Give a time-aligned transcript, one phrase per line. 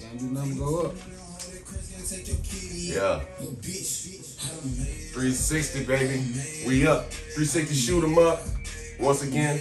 [0.00, 0.94] Can't do nothing go up.
[2.74, 3.20] Yeah.
[5.12, 6.24] 360, baby.
[6.66, 7.10] We up.
[7.10, 8.42] 360 shoot 'em up.
[9.00, 9.60] Once again,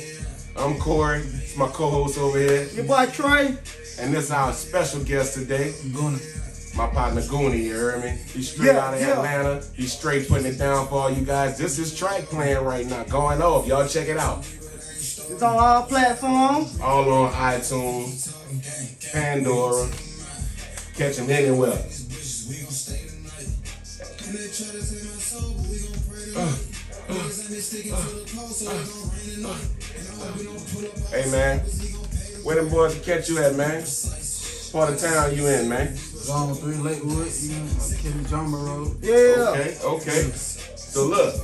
[0.58, 1.22] I'm Corey.
[1.22, 2.68] It's my co-host over here.
[2.74, 3.58] Your boy Trey.
[4.00, 5.74] And this our special guest today.
[5.94, 6.20] Gonna.
[6.76, 8.18] My partner Goonie, you heard me?
[8.34, 9.14] He's straight Yeah, out of yeah.
[9.18, 9.62] Atlanta.
[9.76, 11.58] He's straight putting it down for all you guys.
[11.58, 13.68] This is track playing right now, going off.
[13.68, 14.46] Y'all check it out.
[14.96, 16.80] It's on all platforms.
[16.82, 18.34] All on iTunes,
[19.12, 19.90] Pandora.
[21.02, 21.72] Catch him anywhere.
[31.10, 31.60] Hey man,
[32.44, 33.84] where them boys can catch you at, man?
[34.72, 35.98] Part of town you in, man?
[35.98, 37.68] Zone 3 Lakewood, you know,
[38.04, 38.98] Kenny Jumbo Road.
[39.02, 39.56] Yeah.
[39.56, 40.22] Okay, okay.
[40.36, 41.36] So look,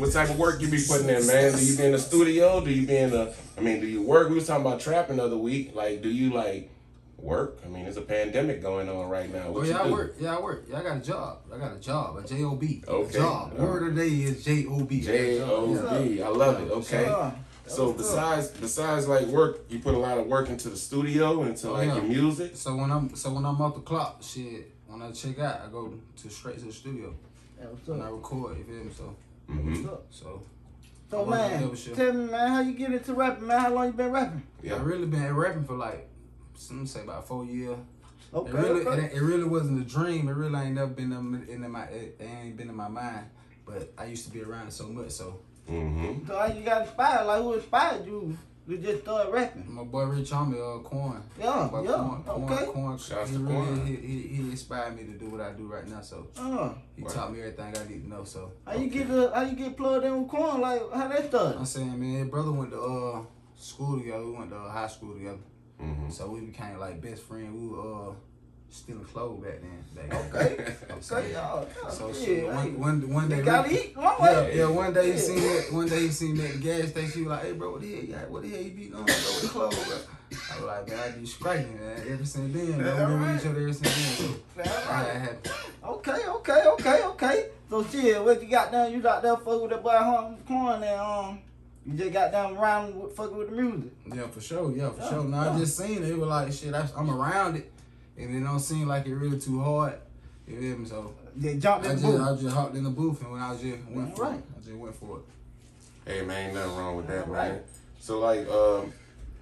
[0.00, 1.52] what type of work you be putting in, man?
[1.52, 2.60] Do you be in the studio?
[2.60, 3.32] Do you be in the?
[3.56, 4.28] I mean, do you work?
[4.28, 5.72] We was talking about trapping the other week.
[5.76, 6.68] Like, do you like
[7.18, 7.60] work?
[7.64, 9.52] I mean, there's a pandemic going on right now.
[9.54, 10.16] Oh yeah, you I work.
[10.18, 10.64] Yeah, I work.
[10.68, 11.38] Yeah, I got a job.
[11.52, 12.16] I got a job.
[12.18, 12.82] A J O B.
[12.86, 13.18] Okay.
[13.18, 13.54] Job.
[13.54, 15.00] Word of the day is J O B.
[15.00, 16.22] J O B.
[16.22, 16.70] I love it.
[16.70, 17.04] Okay.
[17.04, 17.32] Yeah.
[17.66, 21.50] So besides besides like work, you put a lot of work into the studio, and
[21.50, 21.94] into like yeah.
[21.96, 22.56] your music.
[22.56, 24.70] So when I'm so when I'm off the clock, shit.
[24.86, 27.12] When I check out, I go to straight to the studio
[27.58, 28.12] Yeah, what's and I up?
[28.12, 28.58] record.
[28.58, 28.90] You feel me?
[28.96, 29.16] So
[29.48, 30.06] hmm What's up?
[30.10, 30.42] so
[31.10, 33.60] So man, tell me man, how you get into rapping, man?
[33.60, 34.44] How long you been rapping?
[34.62, 34.74] Yeah.
[34.74, 36.08] I really been rapping for like
[36.56, 37.78] some say about four years.
[38.32, 38.50] Okay.
[38.50, 39.04] It really, okay.
[39.06, 40.28] it, it really wasn't a dream.
[40.28, 43.26] It really ain't never been in, in my, it ain't been in my mind.
[43.64, 45.10] But I used to be around it so much.
[45.10, 47.26] So hmm So how you got inspired?
[47.26, 48.36] Like who inspired you
[48.68, 49.64] to just started rapping?
[49.68, 51.22] my boy Rich Homie, uh, Corn.
[51.38, 52.66] Yeah, My boy yeah, Corn, Corn, okay.
[52.72, 53.86] Corn, Shouts he to really, Corn.
[53.86, 56.00] He, he, he inspired me to do what I do right now.
[56.00, 57.10] So Uh, he Wow.
[57.10, 58.24] taught me everything I need to know.
[58.24, 60.60] So how you get the, how you get plugged in with Corn?
[60.60, 61.58] Like how that started?
[61.58, 63.22] I'm saying, man, brother went to uh
[63.56, 64.24] school together.
[64.26, 65.38] We went to uh, high school together.
[65.78, 67.52] Hmm So we became like best friends.
[67.60, 68.12] We were uh
[68.70, 69.84] stealing clothes back then.
[70.08, 70.34] Back.
[70.34, 70.76] Okay.
[71.12, 71.68] Okay, y'all.
[71.90, 74.68] So yeah, shit, one, one, one day, you gotta Rick- eat one Yeah, yeah.
[74.68, 75.66] One day he seen that.
[75.72, 77.12] One day he seen that gas station.
[77.12, 78.02] He was like, "Hey, bro, what the hell?
[78.04, 78.30] You got?
[78.30, 79.04] What the hell you be doing?
[79.04, 79.98] Bro, with the clothes, bro?"
[80.50, 82.02] I was like, "Man, I be striking, man.
[82.08, 82.86] Ever since then, man.
[82.86, 83.40] Yeah, We've been right.
[83.40, 85.48] each other ever since then." So That's I right.
[85.84, 87.46] Okay, okay, okay, okay.
[87.68, 88.92] So shit, what you got down?
[88.92, 91.38] You got there fuck with that boy Hum Corn and um,
[91.86, 93.90] you just got down around with fucking with the music.
[94.14, 95.24] yeah, for sure, yeah, for Yeah, sure.
[95.24, 95.54] Now yeah.
[95.54, 96.08] I just seen it.
[96.10, 96.74] It was like shit.
[96.74, 97.70] I, I'm around it,
[98.16, 99.94] and it don't seem like it really too hard.
[100.46, 100.86] You feel me?
[100.86, 102.28] So They jumped I in just, the booth.
[102.38, 104.34] I just hopped in the booth, and when I just went for Right.
[104.38, 105.24] it, I just went for it.
[106.10, 107.52] Hey man, ain't nothing wrong with that, Right.
[107.52, 107.60] man.
[107.98, 108.92] So like, um,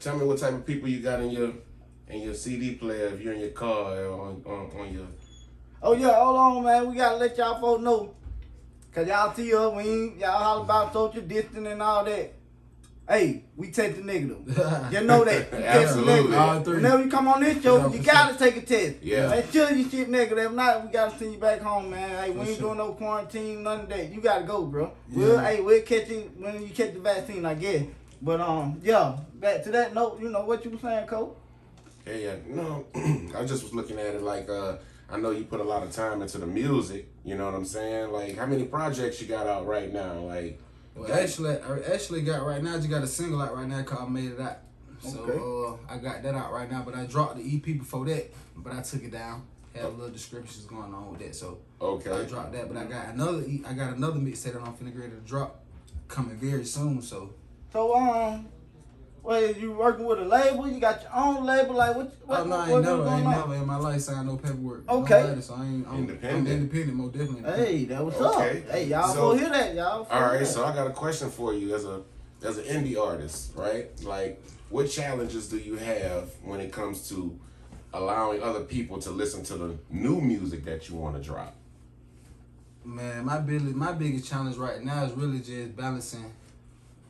[0.01, 1.53] tell me what type of people you got in your
[2.09, 5.07] in your CD player if you're in your car or on on, on your.
[5.83, 6.89] Oh yeah, hold on, man.
[6.89, 8.15] We gotta let y'all folks know.
[8.95, 12.35] Cause y'all see us, we ain't, y'all holler about social distance and all that.
[13.09, 14.39] Hey, we test the negative.
[14.93, 15.51] You know that.
[15.51, 16.31] You test the Absolutely.
[16.31, 16.75] negative.
[16.77, 18.97] Whenever you come on this show, Yeah, you gotta take a test.
[19.03, 19.29] Yeah.
[19.29, 20.45] Make sure you shit negative.
[20.45, 22.23] If not, we gotta send you back home, man.
[22.23, 22.75] Hey, we For ain't sure.
[22.75, 24.13] doing no quarantine, none of that.
[24.13, 24.93] You gotta go, bro.
[25.11, 25.19] Yeah.
[25.19, 27.85] We'll, hey, we'll catch you when you catch the vaccine, I guess.
[28.21, 31.37] But um, yeah, back to that note, you know what you were saying, Cole?
[32.07, 32.35] Yeah, yeah.
[32.47, 34.77] No, I just was looking at it like uh
[35.13, 37.67] I know you put a lot of time into the music, you know what I'm
[37.67, 38.11] saying?
[38.13, 40.15] Like how many projects you got out right now?
[40.21, 40.59] Like
[40.95, 42.75] Well, actually, I actually got right now.
[42.75, 44.59] I just got a single out right now called "Made It Out."
[45.01, 45.39] So Okay.
[45.91, 48.73] uh, I got that out right now, but I dropped the EP before that, but
[48.73, 49.43] I took it down.
[49.75, 52.11] Had a little descriptions going on with that, so okay.
[52.11, 52.69] I dropped that.
[52.69, 55.65] But I got another, I got another mixtape that I'm finna get ready to drop
[56.09, 57.01] coming very soon.
[57.03, 57.31] So
[57.73, 58.49] So um,
[59.23, 60.69] well, you working with a label?
[60.69, 61.75] You got your own label?
[61.77, 62.13] Like what?
[62.27, 63.33] what oh, no, I ain't what's never, I ain't on?
[63.33, 64.89] never in my life signed no paperwork.
[64.89, 65.21] Okay.
[65.23, 66.47] No letter, so I ain't, I'm Independent.
[66.49, 67.65] I'm independent, more definitely.
[67.65, 68.63] Hey, that was Okay.
[68.63, 68.71] up.
[68.71, 70.07] Hey, y'all So- go hear that, y'all.
[70.11, 70.47] All right, that.
[70.47, 72.03] so I got a question for you as a
[72.45, 73.89] as an indie artist, right?
[74.03, 77.39] Like what challenges do you have when it comes to
[77.95, 81.55] allowing other people to listen to the new music that you want to drop?
[82.85, 86.33] Man, my big, my biggest challenge right now is really just balancing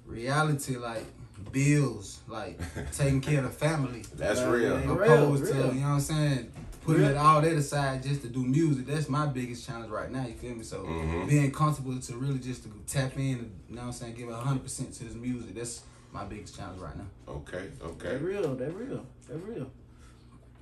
[0.04, 1.06] reality, like
[1.50, 2.60] bills, like
[2.92, 4.04] taking care of the family.
[4.14, 4.76] That's Man, real.
[4.78, 4.90] man.
[4.90, 5.52] opposed real.
[5.52, 6.52] to you know what I'm saying,
[6.84, 7.10] putting Real.
[7.12, 8.86] it all that aside just to do music.
[8.86, 10.26] That's my biggest challenge right now.
[10.26, 10.62] You feel me?
[10.64, 11.28] So Mhm.
[11.28, 14.30] being comfortable to really just to tap in, and, you know what I'm saying, give
[14.30, 15.54] hundred percent to this music.
[15.54, 15.82] That's
[16.12, 17.06] my biggest challenge right now.
[17.28, 18.08] Okay, Okay.
[18.08, 18.16] They okay.
[18.24, 18.54] real.
[18.54, 19.06] They real.
[19.28, 19.70] They real.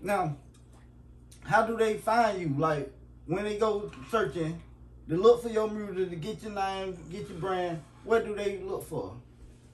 [0.02, 0.36] Now,
[1.42, 2.54] how do they find you?
[2.58, 2.92] Like
[3.26, 4.60] when they go searching,
[5.08, 7.80] to look for your music, to get your name, get your brand.
[8.04, 9.14] What do they look for?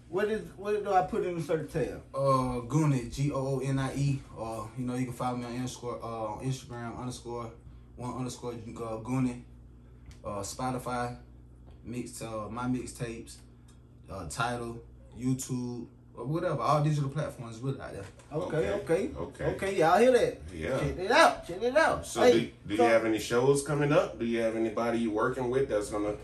[0.08, 2.00] What is what do I put in the search tab?
[2.14, 4.20] Uh, Goonie, G O O N I E.
[4.38, 7.50] Uh, you know you can follow me on underscore uh on Instagram underscore
[7.96, 9.42] one underscore uh, Goonie.
[10.24, 11.16] Uh, Spotify,
[11.84, 13.36] mix uh my mixtapes,
[14.10, 14.78] uh title,
[15.18, 16.60] YouTube, or whatever.
[16.62, 18.04] All digital platforms really out there.
[18.32, 19.44] Okay, Okay, okay, okay.
[19.44, 19.78] okay.
[19.78, 20.40] Y'all hear that?
[20.54, 20.78] Yeah.
[20.80, 21.46] Check it out.
[21.46, 22.06] Check it out.
[22.06, 24.18] So Hey, do, do so- you have any shows coming up?
[24.18, 26.14] Do you have anybody you working with that's gonna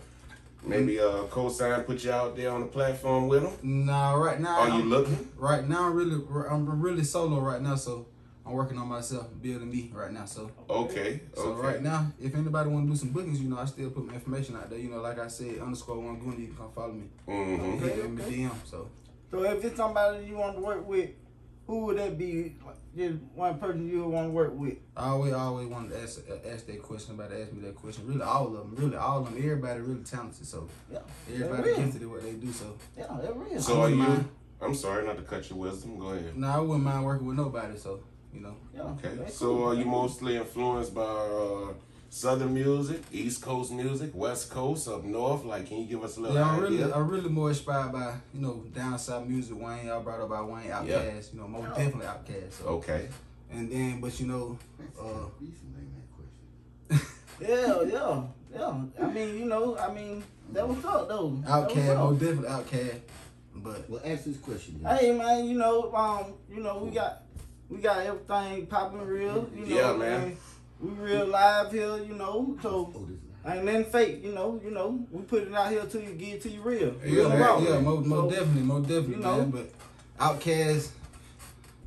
[0.65, 3.87] maybe uh co-sign, put you out there on the platform with them?
[3.87, 4.61] Nah, right now.
[4.61, 5.29] Are you I'm- looking?
[5.37, 7.75] Right now, I'm really, I'm really solo right now.
[7.77, 8.07] So
[8.47, 10.25] I'm working on myself, building me right now.
[10.25, 10.51] So.
[10.69, 11.61] Okay, So okay.
[11.69, 14.15] right now, if anybody want to do some bookings, you know, I still put my
[14.15, 14.79] information out there.
[14.79, 17.05] You know, like I said, underscore one Goonie, you can come follow me.
[17.27, 18.33] hmm Okay, Hit me okay.
[18.37, 18.51] DM.
[18.65, 18.89] So
[19.31, 21.11] So if it's somebody you want to work with,
[21.67, 22.57] who would that be?
[22.65, 24.75] Like, Just one person you would want to work with.
[24.97, 27.15] I always, always wanted to ask, uh, ask that question.
[27.15, 28.07] About to ask me that question.
[28.07, 28.75] Really, all of them.
[28.77, 29.37] Really, all of them.
[29.43, 30.47] Everybody really talented.
[30.47, 30.99] So Yeah,
[31.33, 31.77] everybody real.
[31.77, 32.53] gifted at what they do.
[32.53, 33.61] So yeah, that's real.
[33.61, 33.97] So are you?
[33.97, 34.29] mind.
[34.61, 35.99] I'm sorry not to cut your wisdom.
[35.99, 36.37] Go ahead.
[36.37, 37.77] nah, I wouldn't mind working with nobody.
[37.79, 38.01] So
[38.35, 39.29] you know, yeah, Okay.
[39.31, 39.69] So cool.
[39.69, 41.73] are you mostly influenced by uh,
[42.15, 45.47] Southern music, East Coast music, West Coast, up north?
[45.47, 46.79] Like, can you give us a little yeah, I'm idea?
[46.81, 49.57] really, I'm really more inspired by you know down south music.
[49.59, 51.33] Wayne, y'all brought up by Wayne Outkast.
[51.33, 52.53] You know, most definitely Outkast.
[52.53, 53.09] So Okay.
[53.51, 54.59] and then, but you know,
[55.01, 55.27] uh,
[57.41, 58.23] Yeah, yeah,
[58.55, 58.83] yeah.
[59.01, 60.23] I mean, you know, I mean,
[60.53, 61.31] that was up though.
[61.47, 61.99] That was Outkast, up.
[62.11, 63.01] most definitely Outkast.
[63.55, 64.81] But Well, ask this question.
[64.83, 64.99] Then.
[64.99, 67.23] Hey man, you know, um, you know, we got
[67.71, 69.75] we got everything popping real, you know.
[69.77, 70.23] Yeah, man.
[70.23, 70.37] and
[70.83, 72.93] We real live here, you know, so
[73.47, 75.07] ain't nothing fake, you know, you know.
[75.13, 76.95] We put it out here till you get to you real.
[77.05, 77.41] Yeah, Real man.
[77.41, 77.59] raw.
[77.61, 79.37] Yeah, most, most So, definitely, most definitely, you know.
[79.39, 79.51] man.
[79.53, 79.71] But
[80.19, 80.89] Outkast,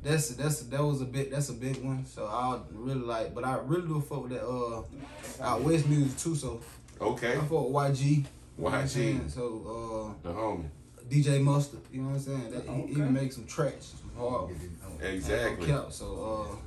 [0.02, 2.06] that's that's that was a big that's a big one.
[2.06, 4.82] So I really like, but I really do fuck with that uh
[5.42, 6.34] out west music too.
[6.34, 6.60] So
[7.00, 7.32] Okay.
[7.32, 8.00] I fuck with YG.
[8.02, 8.24] You know
[8.64, 8.88] what I'm YG.
[8.88, 9.28] saying?
[9.28, 10.64] So The homie.
[10.64, 12.50] uh, DJ Mustard, you know what I'm saying?
[12.50, 12.90] That, he, he Okay.
[12.92, 14.50] even make some tracks, some hard.
[15.02, 15.66] Exactly.
[15.66, 16.65] Cap, so uh,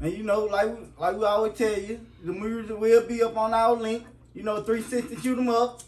[0.00, 3.36] And you know, like we, like we always tell you, the music will be up
[3.36, 4.04] on our link.
[4.34, 5.82] You know, 360 shoot 'em up.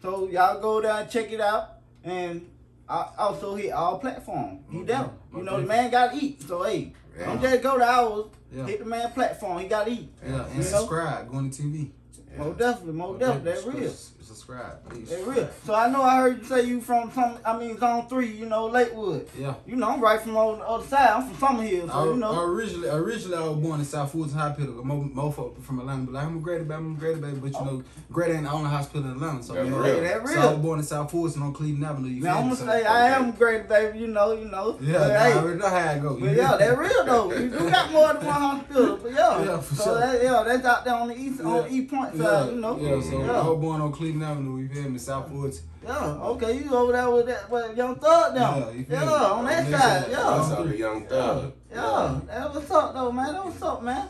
[0.00, 1.74] So y'all go down and check it out.
[2.02, 2.48] And
[2.88, 4.60] I also hit all platforms.
[4.70, 5.16] He down.
[5.34, 6.42] You know, the man gotta eat.
[6.42, 7.26] So hey, Yeah.
[7.26, 8.26] don't just go to ours.
[8.52, 8.66] Yeah.
[8.66, 9.58] Hit the man platform.
[9.60, 10.12] He gotta eat.
[10.22, 10.62] yeah, and You know?
[10.66, 11.90] subscribe, going to TV.
[12.38, 13.52] Most definitely, most definitely.
[13.52, 13.92] That's real.
[14.22, 15.10] Subscribe, please.
[15.10, 15.50] That's real.
[15.66, 17.38] So I know I heard you say you from some.
[17.44, 18.28] I mean, zone three.
[18.30, 19.28] You know, Lakewood.
[19.38, 19.54] Yeah.
[19.66, 21.08] You know, I'm right from on the other side.
[21.10, 21.88] I'm from Summer Hill.
[21.88, 22.40] So I, you know.
[22.44, 24.82] originally, originally I was born in South Woods Hospital.
[24.84, 27.36] Mo, mofo from Atlanta, but like I'm a Grady baby, I'm a Grady baby.
[27.36, 28.02] But you know, oh.
[28.10, 29.42] Grady ain't the only hospital in Atlanta.
[29.42, 30.00] So That's you know, real.
[30.00, 30.42] That So real.
[30.42, 32.08] I was born in South Woods and on Cleveland Avenue.
[32.08, 32.56] You Now I'm me?
[32.56, 33.98] gonna So- say I am great, baby.
[33.98, 34.78] You know, you know.
[34.80, 36.16] Yeah, But, nah, hey, I already know how it go.
[36.18, 37.32] But yeah, that real though.
[37.34, 38.96] You do got more than one hospital.
[39.02, 40.00] But yeah, Yeah, for so sure.
[40.00, 41.62] that, yeah, that's out there on the east, on Yeah.
[41.62, 42.50] the east point Yeah.
[42.50, 42.78] You know.
[42.78, 43.00] yeah.
[43.02, 43.40] So yeah.
[43.40, 44.58] I was born on Cleveland Avenue.
[44.62, 44.98] You feel me?
[44.98, 45.62] South Woods.
[45.84, 48.58] Yeah, Okay, you over there with that with young thug now.
[48.58, 49.12] Yeah, you Yeah, me?
[49.12, 49.80] on that On side.
[49.80, 50.10] side.
[50.10, 50.16] Yeah.
[50.16, 51.52] That's how the young thug.
[51.72, 53.32] Yeah, that was up though, man.
[53.32, 54.08] That was up, man.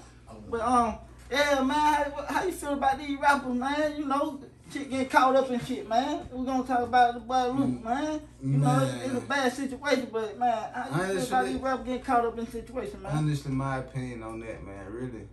[0.50, 0.94] But um,
[1.30, 1.68] yeah, man,
[2.12, 3.94] how, how you feel about these rappers, man?
[3.96, 4.38] You know,
[4.70, 6.26] shit getting caught up in shit, man.
[6.30, 8.20] We're gonna talk about the boy Luke, man.
[8.42, 11.62] You know, it's, it's a bad situation, but man, how you feel about Honestly- these
[11.62, 13.12] rappers getting caught up in situation, man?
[13.16, 15.26] Honestly, my opinion on that, man, really,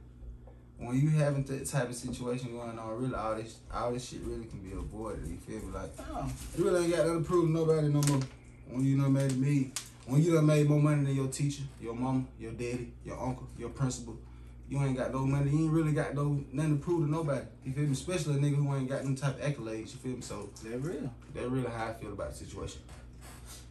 [0.80, 4.22] when you having that type of situation going on, really, all this, all this shit
[4.24, 5.28] really can be avoided.
[5.28, 5.74] You feel me?
[5.74, 5.92] Like.
[5.98, 6.28] Yeah.
[6.58, 8.22] You really ain't got nothing to prove to nobody no more.
[8.68, 9.72] When you done made me,
[10.06, 13.48] when you done made more money than your teacher, your mama, your daddy, your uncle,
[13.58, 14.18] your principal,
[14.70, 15.50] you ain't got no money.
[15.52, 17.46] You ain't really got no nothing to prove to nobody.
[17.66, 17.92] You feel me?
[17.92, 19.94] Especially a nigga who ain't got no type of accolades.
[19.94, 20.22] You feel me?
[20.22, 21.12] So That real.
[21.34, 22.81] that's really how I feel about the situation.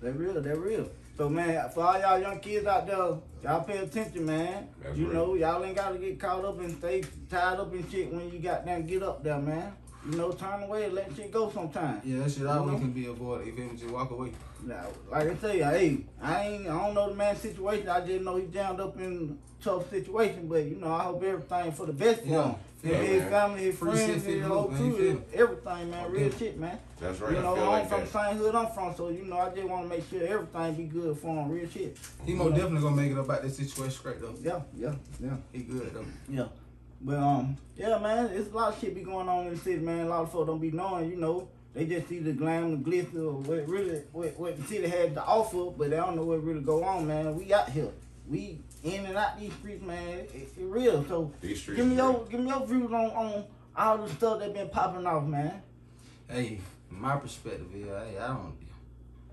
[0.01, 0.41] That real.
[0.41, 0.91] That real.
[1.19, 4.69] So man, for all y'all young kids out there, y'all pay attention, man.
[4.81, 5.15] That's you right.
[5.15, 8.39] know, y'all ain't gotta get caught up and stay tied up in shit when you
[8.39, 9.73] got down get up there, man.
[10.09, 12.05] You know, turn away and let shit go sometimes.
[12.05, 12.79] Yeah, that shit You always know?
[12.79, 13.49] can be avoided.
[13.49, 13.79] If you feel me?
[13.81, 14.31] Just walk away.
[14.65, 17.89] Now, like I tell you, hey, I ain't, I don't know the man's situation.
[17.89, 20.47] I just know he's jammed up in a tough situation.
[20.49, 22.55] But you know, I hope everything for the best for Yeah.
[22.83, 22.91] Him.
[22.91, 24.85] Yeah, his family, his friends, his fit whole loop, man.
[24.87, 26.11] You crew, everything, man.
[26.13, 26.39] Real Okay.
[26.39, 26.79] shit, man.
[27.01, 27.35] That's right.
[27.37, 28.13] You know, I feel I'm like from that.
[28.13, 30.75] the same hood I'm from, so you know, I just want to make sure everything
[30.75, 31.51] be good for him.
[31.51, 31.97] Real shit.
[32.25, 34.35] He most definitely gonna make it up out this situation straight though.
[34.43, 36.05] Yeah, yeah, yeah, He good though.
[36.29, 36.47] yeah.
[37.01, 39.79] But um, yeah, man, it's a lot of shit be going on in the city,
[39.81, 40.07] man.
[40.07, 41.49] A lot of folks don't be knowing, you know.
[41.75, 45.13] They just see the glam, the glitter, or what really, what, what the city has
[45.15, 47.37] to offer, but they don't know what really go on, man.
[47.37, 47.91] We out here,
[48.29, 50.09] we in and out these streets, man.
[50.09, 51.05] It, it, it real.
[51.07, 51.79] So These streets.
[51.79, 52.13] give me real.
[52.13, 53.45] your, give me your views on on
[53.77, 55.63] all the stuff that been popping off, man.
[56.29, 58.55] Hey, my perspective is, hey, I don't,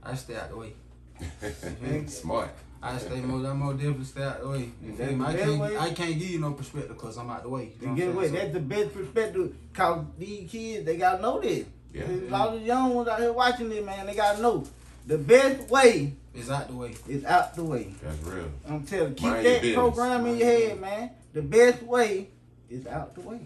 [0.04, 0.74] I stay out the way.
[2.08, 2.50] Smart.
[2.82, 4.70] I stay more, I'm more definitely stay out the way.
[4.84, 5.24] You?
[5.24, 7.72] I can't, way- I can't give you no perspective because I'm out the way.
[7.82, 8.28] You know get away.
[8.28, 8.34] I'm?
[8.34, 9.56] That's the best perspective.
[9.74, 11.66] Cause these kids, they gotta know this.
[11.92, 12.04] Yeah.
[12.06, 14.06] There's a lot of young ones out here watching this, man.
[14.06, 14.64] They gotta know
[15.05, 16.95] the best way is out the way.
[17.07, 17.93] is out the way.
[18.03, 18.51] That's real.
[18.67, 19.75] I'm telling you, keep Mind that business.
[19.75, 21.09] program in your head, man.
[21.33, 22.29] The best way
[22.69, 23.39] is out the way.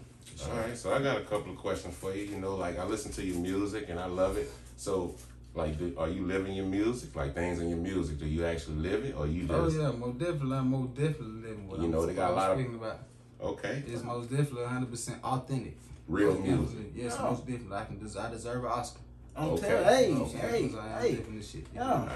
[0.48, 2.22] All right, so I got a couple of questions for you.
[2.24, 4.50] You know, like I listen to your music and I love it.
[4.76, 5.14] So,
[5.54, 7.14] Like, do, are you living your music?
[7.16, 9.90] Like things in your music, do you actually live it, or you Oh just yeah,
[9.90, 12.50] most definitely, I'm most definitely living what You I'm, know, they got a I'm lot
[12.52, 12.98] of- speaking about.
[13.42, 15.76] okay, It's most definitely 100 percent authentic.
[16.08, 16.66] real Most music?
[16.68, 17.02] definitely.
[17.02, 17.24] Yes, Yeah.
[17.30, 17.76] most definitely.
[17.76, 19.00] I can des- I deserve an Oscar.
[19.40, 19.68] I'm Okay.
[19.68, 21.14] telling hey, Most hey, definitely, I am hey.
[21.30, 21.66] this shit.
[21.74, 22.08] Yeah.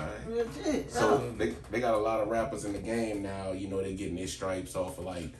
[0.88, 1.30] So yeah.
[1.38, 3.52] they, they got a lot of rappers in the game now.
[3.52, 5.30] You know, they getting their stripes off of like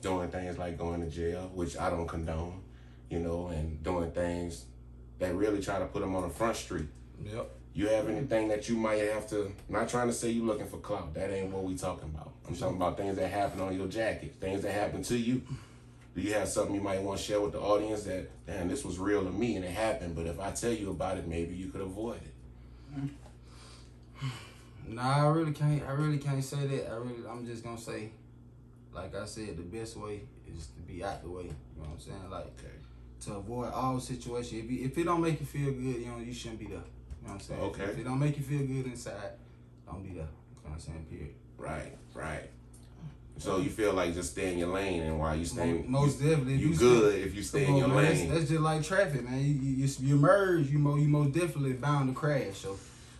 [0.00, 2.60] doing things like going to jail, which I don't condone.
[3.10, 4.64] You know, and doing things
[5.20, 6.88] that really try to put them on the front street.
[7.24, 7.50] Yep.
[7.72, 9.52] You have anything that you might have to?
[9.68, 11.14] Not trying to say you looking for clout.
[11.14, 12.32] That ain't what we talking about.
[12.48, 15.42] I'm talking about things that happen on your jacket, things that happen to you.
[16.16, 18.86] Do you have something you might want to share with the audience that, damn, this
[18.86, 21.54] was real to me and it happened, but if I tell you about it, maybe
[21.54, 23.10] you could avoid it.
[24.88, 25.82] Nah, I really can't.
[25.82, 26.88] I really can't say that.
[26.92, 28.12] I really, I'm just gonna say,
[28.94, 30.20] like I said, the best way
[30.56, 31.42] is to be out the way.
[31.42, 32.30] You know what I'm saying?
[32.30, 32.74] Like Okay.
[33.22, 34.62] to avoid all situations.
[34.64, 36.74] If, you, if it don't make you feel good, you know, you shouldn't be there.
[36.76, 37.60] You know what I'm saying?
[37.62, 37.82] Okay.
[37.82, 39.32] If it don't make you feel good inside,
[39.84, 40.18] don't be there.
[40.18, 41.06] You know what I'm saying?
[41.10, 41.34] Period.
[41.58, 42.48] Right, right.
[43.38, 46.20] So you feel like just stay in your lane, and while you stay, Mo- most
[46.20, 46.54] definitely.
[46.54, 47.96] if you, you good stay- if you stay in your man.
[47.98, 48.28] lane.
[48.28, 49.38] That's, that's just like traffic, man.
[49.40, 52.56] You, you, you, you merge, you mo, you most definitely bound to crash.
[52.56, 52.78] So,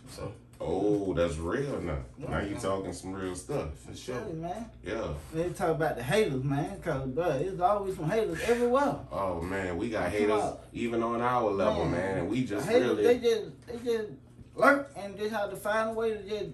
[0.09, 1.99] so oh, that's real now.
[2.17, 2.59] Now you Yeah.
[2.59, 3.77] talking some real stuff.
[3.77, 4.15] for sure.
[4.19, 4.65] Tell man.
[4.83, 5.07] Yeah.
[5.35, 8.95] They talk about the haters, man, cause bro, there's always some haters everywhere.
[9.11, 10.43] Oh man, we got haters
[10.73, 11.91] even on our level, Man.
[11.91, 13.03] man, and we The just haters, really.
[13.03, 14.07] they just they just
[14.55, 16.49] lurk and just have to find a way to just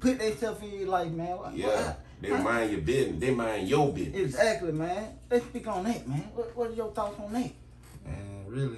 [0.00, 1.36] put themselves in your life, man.
[1.36, 3.20] What- Yeah, what- they mind your business.
[3.20, 4.16] They mind your business.
[4.34, 5.14] Exactly, man.
[5.30, 6.20] Let's speak on that, man.
[6.34, 7.50] What, what are your thoughts on that?
[8.06, 8.76] Man, really,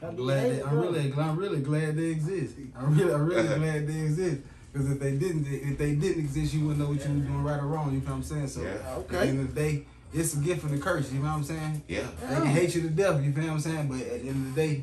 [0.00, 0.50] Gotta glad.
[0.50, 2.54] They, I'm really, I'm really glad they exist.
[2.76, 4.42] I'm really, I'm really glad they exist.
[4.72, 7.42] Because if they didn't, if they didn't exist, you wouldn't know what you was doing
[7.42, 7.92] right or wrong.
[7.92, 8.48] You know what I'm saying?
[8.48, 8.68] So Yeah.
[8.74, 9.28] at the Okay.
[9.30, 11.10] end of the day, it's a gift and a curse.
[11.10, 11.82] You know what I'm saying?
[11.88, 12.06] Yeah.
[12.20, 13.22] They can hate you to death.
[13.24, 13.88] You feel what I'm saying?
[13.88, 14.82] But at the end of the day, you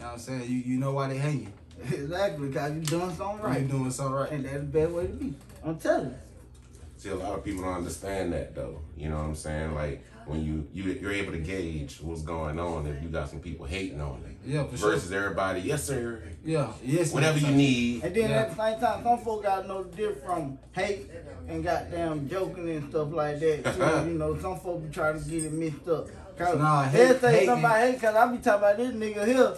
[0.00, 0.42] know what I'm saying?
[0.42, 1.52] You you know why they hate you.
[1.80, 3.44] Exactly, cause you're doing something Right.
[3.44, 4.32] right, You're doing something right.
[4.32, 5.34] and that's the best way to be.
[5.64, 6.14] I'm telling you.
[6.96, 8.80] See, a lot of people don't understand that though.
[8.96, 9.74] You know what I'm saying?
[9.74, 13.38] Like when you, you you're able to gauge what's going on if you got some
[13.40, 14.90] people hating on it Yeah, for sure.
[14.92, 15.60] versus everybody.
[15.60, 16.22] Yes, sir.
[16.44, 16.72] Yeah.
[16.84, 17.12] Yes.
[17.12, 18.02] Whatever you need.
[18.02, 18.36] And then Yeah.
[18.42, 21.08] at the same time, some folks got no know the difference from hate
[21.46, 23.64] and goddamn joking and stuff like that.
[23.64, 24.08] too.
[24.10, 26.08] you know, some folks be trying to get it mixed up.
[26.36, 28.90] Cause Nah, they'll hate- say hating- something about hate, cause I be talking about this
[28.94, 29.54] nigga here.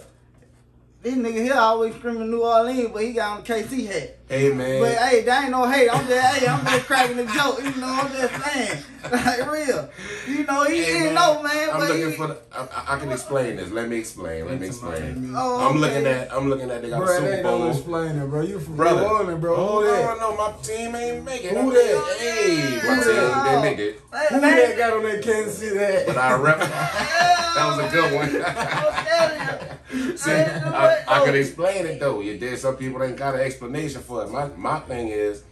[1.01, 4.17] This nigga here always screaming New Orleans, but he got on the KC hat.
[4.31, 4.79] Hey man.
[4.79, 5.89] But hey, that ain't no hate.
[5.89, 7.59] I'm just hey, I'm just cracking a joke.
[7.61, 9.89] You know, I'm just saying, like real.
[10.25, 11.69] You know, he Hey, didn't know, man.
[11.69, 12.27] I'm but looking he, for.
[12.27, 13.71] The, I, I- I can explain this.
[13.71, 14.45] Let me explain.
[14.47, 15.33] Let me explain.
[15.33, 15.33] Miami.
[15.35, 16.31] Oh, I'm looking at.
[16.33, 16.81] I'm looking at.
[16.81, 17.71] They got Bro, a it Super ain't no Bowl.
[17.71, 18.41] explaining, bro.
[18.43, 19.53] You from Brother, New Orleans, bro.
[19.53, 20.09] Oh, Hold Who that?
[20.11, 21.47] on, no, my team ain't making.
[21.49, 21.57] it.
[21.57, 22.17] Who I'm- that?
[22.21, 23.43] Hey, my Who team that?
[23.43, 23.99] didn't make it.
[24.29, 24.55] Who man.
[24.55, 26.03] that got on that Kansas City hat?
[26.07, 26.57] But I rep.
[26.59, 28.45] that was a good one.
[29.71, 29.71] I'm.
[30.15, 31.25] See, I ain't I, I oh.
[31.25, 32.21] could explain it though.
[32.21, 32.57] You did.
[32.59, 35.43] Some people ain't got an explanation for My my thing is,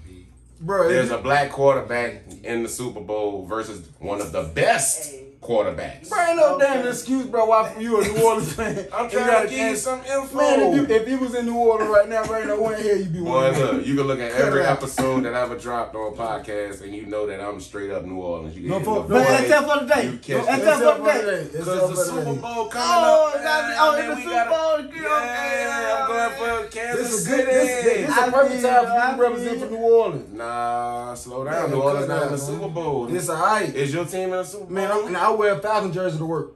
[0.61, 6.10] Bro, there's a black quarterback in the Super Bowl versus one of the best quarterbacks.
[6.10, 6.65] Bro, ain't no Okay.
[6.65, 7.46] damn excuse, bro.
[7.46, 8.88] Why you a New Orleans fan?
[8.93, 10.38] I'm You trying gotta to give you cancel- some info.
[10.38, 12.81] Man, if you if you was in New Orleans right now, bro, ain't no way
[12.84, 13.60] here you'd be Boy, winning.
[13.62, 17.05] look, you can look at every episode that I ever dropped on podcast, and you
[17.05, 18.55] know that I'm straight up New Orleans.
[18.55, 20.03] You can No, hear for- the no, But voice, except for the day.
[20.05, 21.38] you catch Except the- for the day.
[21.39, 22.34] It's Because up the for Super.
[22.41, 23.36] Bowl coming Oh, up.
[23.36, 23.77] it's ah, oh, man.
[23.79, 24.60] oh, I it's mean, the Super Bowl.
[24.79, 26.31] Okay, Yeah, I'm going
[26.63, 27.38] for Kansas This is City.
[27.43, 27.48] good.
[27.50, 29.65] This, this, this I a perfect time for you, you to represent for.
[29.69, 30.34] New Orleans.
[30.34, 31.72] Nah, slow down.
[31.72, 32.69] New Orleans not in the Super man.
[32.74, 33.15] Bowl.
[33.15, 33.75] It's alright.
[33.75, 34.74] Is your team in the Super Bowl?
[34.74, 36.55] Man, I'm, I wear a Falcon jersey to work.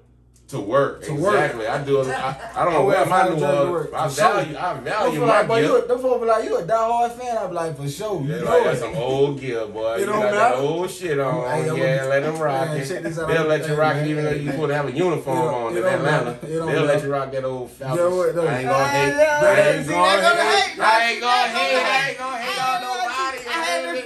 [0.49, 1.03] to work.
[1.03, 1.33] To work.
[1.35, 1.67] exactly.
[1.67, 2.01] I do.
[2.01, 3.71] I, I I don't wear wear my New jersey to Orleans.
[3.71, 4.57] work, I value.
[4.57, 5.87] I value my like, boy, you, gift.
[5.87, 7.37] them folks be like, you a diehard fan.
[7.37, 8.21] I be like, for sure.
[8.21, 8.79] You Yeah, know like, it.
[8.79, 9.95] some old gear, boy.
[9.97, 11.45] You don't got that old shit on.
[11.47, 12.87] I'm yeah, let them rock Man, it.
[12.87, 13.27] check this out.
[13.29, 16.03] They'll let you rock it even though you to have a uniform on in Atlanta.
[16.03, 16.47] matter.
[16.47, 17.99] They'll let you rock that old Falcons.
[17.99, 18.45] Yeah, what, though?
[18.47, 19.13] I ain't gonna hate.
[19.13, 20.79] I ain't gonna hate.
[20.79, 21.83] I ain't gonna hate.
[21.83, 22.92] I ain't gonna hate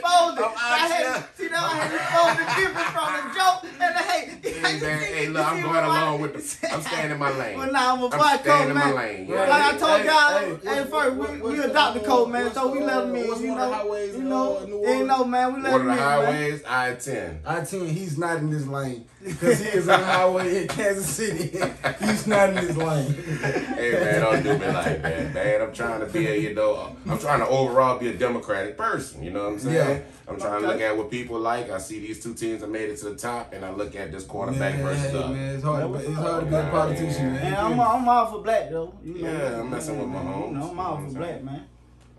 [0.03, 0.37] on nobody.
[0.37, 0.43] I had to fold it.
[0.43, 1.27] I'm I had, here.
[1.37, 4.27] see, now I had to fold the difference from the joke and the hate.
[4.57, 6.73] Hey, man, hey, look, I'm going along with the.
[6.73, 7.57] I'm staying in my lane.
[7.57, 8.95] Well, nah, I'm a I'm boy staying code, in my man.
[8.95, 9.27] lane.
[9.29, 9.69] Like Yeah.
[9.73, 12.27] I told Hey, y'all, hey, hey, what's- first, we, we what's adopt the the, code,
[12.27, 13.95] uh, man, so we let them in, you one of the know.
[13.97, 15.97] You know, New you know, man, we let One of the in, man.
[16.25, 17.39] highways, I ten.
[17.45, 20.67] I tell you, he's not in this lane because he is on the highway in
[20.67, 21.59] Kansas City.
[21.99, 23.13] he's not in this lane.
[23.13, 25.61] Hey man, don't do me like that, man.
[25.61, 29.23] I'm trying to be a, you know, I'm trying to overall be a democratic person.
[29.23, 29.75] You know what I'm saying?
[29.75, 29.86] Yeah.
[30.27, 31.69] I'm trying to look at what people like.
[31.71, 34.11] I see these two teams that made it to the top, and I look at
[34.11, 35.29] this quarterback man, versus hey, us.
[35.31, 35.83] man, it's hard.
[35.93, 37.33] To, it's hard to be a politician, man.
[37.35, 37.45] man.
[37.45, 38.93] And I'm, I'm all for black, though.
[39.03, 40.53] You know, Yeah, I'm messing with my You homes.
[40.57, 41.63] know, I'm all for black, man.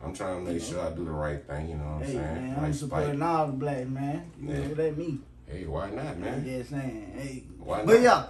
[0.02, 1.70] I'm trying to make sure I do the right thing.
[1.70, 2.22] You know what I'm Hey, saying?
[2.22, 2.90] man, like I'm Spike.
[2.90, 4.30] supporting all the black, man.
[4.40, 4.58] You Yeah.
[4.68, 5.18] know, that me.
[5.46, 6.44] Hey, why not, I'm man?
[6.44, 7.42] just saying, hey.
[7.58, 7.86] Why not?
[7.86, 8.26] But yeah,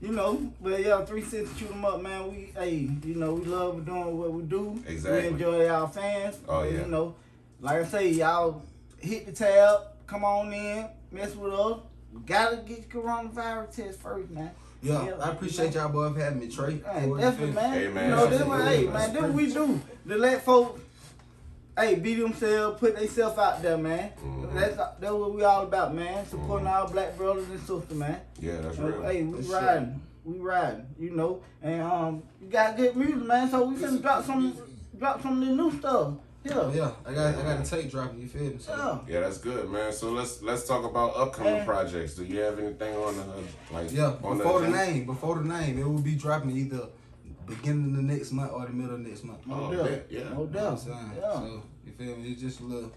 [0.00, 2.30] You know, but yeah, three six them up, man.
[2.30, 4.82] We, hey, you know, we love doing what we do.
[4.86, 5.22] Exactly.
[5.22, 6.36] We enjoy our fans.
[6.48, 6.82] Oh, yeah.
[6.82, 7.14] You know,
[7.60, 8.62] like I say, y'all
[8.98, 11.78] hit the tab, come on in, mess with us.
[12.24, 14.50] Gotta get your coronavirus test first, man.
[14.82, 16.74] Yeah, Yeah, I appreciate y'all both for having me, Trey.
[16.78, 17.72] Hey, definitely, man.
[17.72, 19.80] Hey, man, You know, this that's what, hey, That's man, this what we do.
[20.08, 20.80] To let folks,
[21.78, 24.12] hey, be themselves, put themselves out there, man.
[24.24, 24.54] Mhm.
[24.54, 26.26] That's that's what we all about, man.
[26.26, 28.20] Supporting our black brothers and sisters, man.
[28.40, 29.02] Yeah, that's So, real.
[29.02, 33.50] hey, we That's riding, we riding, you know, and um, you got good music, man.
[33.50, 34.56] So we finna drop some,
[34.98, 36.12] drop some of the new stuff.
[36.48, 38.20] Yeah, Yeah, I got I got a tape dropping.
[38.22, 38.56] You feel me?
[38.58, 38.72] So,
[39.08, 39.14] yeah.
[39.14, 39.92] Yeah, that's good, man.
[39.92, 41.66] So let's let's talk about upcoming Man.
[41.66, 42.14] projects.
[42.14, 43.24] Do you have anything on the
[43.74, 43.92] like?
[43.92, 44.86] Yeah, on before the agenda?
[44.92, 46.86] name, before the name, it will be dropping either
[47.46, 49.40] beginning of the next month or the middle of next month.
[49.50, 50.02] Oh, you Oh, No doubt.
[50.10, 50.22] yeah.
[50.24, 50.82] No know what I'm doubt.
[51.16, 51.32] Yeah.
[51.34, 52.30] So you feel me?
[52.32, 52.92] It's just a little.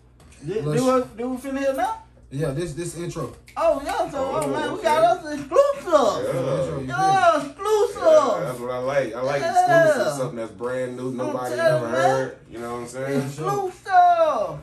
[0.46, 2.03] Did, Let's- did, we, did we finna here now?
[2.31, 3.33] Yeah, this this intro.
[3.57, 5.53] Oh yeah, so oh, Oh, man, we got us exclusive.
[5.88, 6.62] Yeah.
[6.62, 8.43] Intro, you Yeah, Yeah, exclusive.
[8.45, 9.15] that's what I like.
[9.15, 9.86] I like Yeah.
[9.88, 11.95] exclusive something that's brand new, nobody ever man.
[11.95, 12.38] heard.
[12.51, 13.21] You know what I'm saying?
[13.21, 14.59] Exclusive.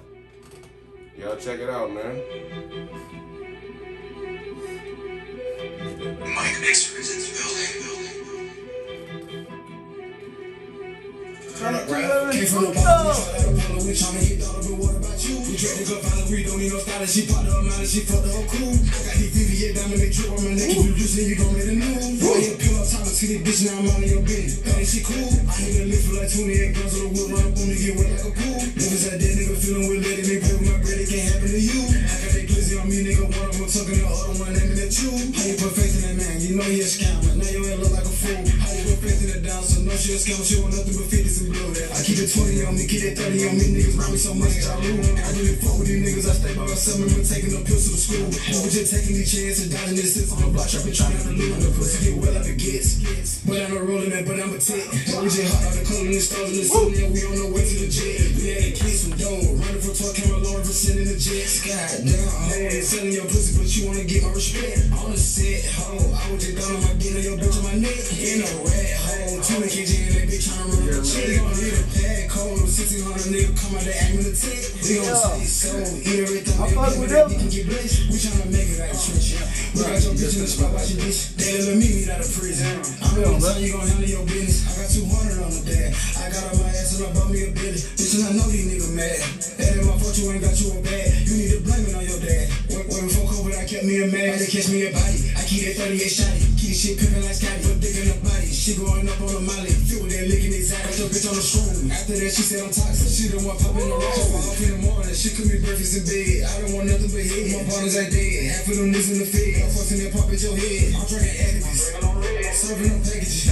[1.19, 2.21] Y'all check it out, man.
[6.37, 7.73] Mike Mixer is in the building.
[11.57, 12.49] Trying to Came exclusive.
[12.53, 15.39] from the bottom, we shot out of Apollo, we you?
[15.43, 18.75] We tried to go we don't need no style, she popped her she fucked cool.
[18.75, 21.55] I got these VVA diamond, they drip on my neck, if you listen, you gon'
[21.55, 22.19] get a new.
[22.19, 24.59] Boy, you pill up, time to this bitch, now I'm out of your business.
[24.67, 25.31] Hey, she cool.
[25.47, 27.79] I hit a lift for like 28 guns, so the wood run up on me,
[27.79, 28.59] get wet like a pool.
[28.75, 31.47] Niggas out there, nigga, feeling with letting me play with my bread, it can't happen
[31.47, 31.83] to you.
[31.95, 34.93] I got that glizzy on me, nigga, one of them tucking the one, aiming at
[34.99, 35.11] you.
[35.31, 36.37] How you put faith in that man?
[36.43, 38.43] You know he a scammer, now your head look like a fool.
[38.67, 41.07] How you faith in that down, so no she a scammer, she want nothing but
[41.07, 41.71] 50s and blue.
[41.71, 44.35] I keep it 20 on me, keep it 30 on me, niggas round me so
[44.35, 45.16] much, I lose.
[45.17, 47.91] I really fuck with these niggas, I stay by myself, remember taking no pills to
[47.95, 48.27] the school.
[48.27, 51.61] Was just taking these chances, dodging this sits on the block, trapping, trying to lose.
[51.63, 53.01] The pussy get well like it gets.
[53.47, 54.85] But I'm not rolling that, but I'm a tick.
[54.91, 57.39] We just hot out the color and the stars in the sun, yeah, we on
[57.39, 58.19] the way to the jet.
[58.37, 61.63] We had a kiss from dough, running from 12 camera, Lord, for sending the jets.
[61.63, 64.91] God damn, I ain't selling your pussy, but you wanna get my respect.
[64.99, 67.77] On the set, ho, I was just down on my on your bitch on my
[67.81, 67.97] neck.
[68.19, 71.39] In a rat hole, 20 kg in that bitch trying to run a check.
[71.39, 74.61] Gonna hit a pad cold, 1600 nigga come out there, act me the tech.
[74.85, 75.79] We gon' say so,
[76.63, 77.31] I fuck with them.
[77.31, 78.11] you can get blessed.
[78.11, 79.37] We tryna make it out the trench.
[79.77, 81.05] We got your bitch in the spot, watch your.
[81.37, 82.67] They let me meet out of prison.
[83.05, 84.67] I'm gonna tell you gon' handle your business.
[84.67, 85.91] I got 200 on the bag.
[86.17, 87.79] I got on my ass and I bought me a billy.
[87.79, 89.21] Bitch, and I know these niggas mad.
[89.61, 91.07] That ain't my fault, you ain't got you a bag.
[91.29, 92.46] You need to blame it on your dad.
[93.67, 94.39] Kept me a man.
[94.39, 95.35] They catch me a body.
[95.35, 96.39] I keep that 38 shotty.
[96.55, 97.67] Keep this shit pimpin' like Scotty.
[97.67, 98.47] Put dick in the body.
[98.47, 99.75] She going up on the molly.
[99.91, 100.87] Feel that licking his ass.
[100.87, 101.91] Got your bitch on the shroom.
[101.91, 103.11] After that, she said I'm toxic.
[103.11, 104.15] She the one popping the rock.
[104.15, 105.15] Off in the morning.
[105.19, 106.47] She could be breakfast in bed.
[106.47, 107.45] I don't want nothing but head.
[107.59, 108.35] My partners are dead.
[108.55, 109.53] Half of them niggas in the fed.
[109.67, 110.87] I'm fucking that pop at your head.
[110.95, 111.91] I'm drinking activists.
[112.55, 113.51] Serving them packages.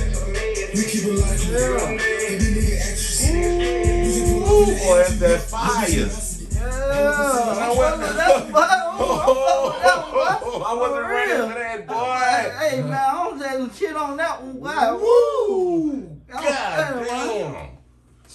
[0.78, 3.18] We keep it like If you nigga actress.
[3.26, 5.90] You can pull Ooh, up in the boy, that's that fire.
[5.90, 8.83] Yeah, I wasn't that fire.
[9.06, 12.66] Oh, I wasn't ready for that, boy.
[12.66, 14.60] Hey man, I don't say some shit on that one.
[14.60, 14.96] Wow.
[14.98, 16.20] Woo!
[16.28, 17.68] God damn.